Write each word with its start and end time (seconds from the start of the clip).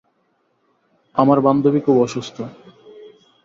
আমার 1.15 1.39
বান্ধবী 1.41 1.79
খুব 1.79 1.97
অসুস্থ। 2.01 2.37